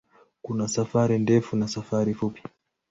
Kuna 0.41 0.67
safari 0.67 1.19
ndefu 1.19 1.55
na 1.55 1.67
safari 1.67 2.13
fupi. 2.13 2.43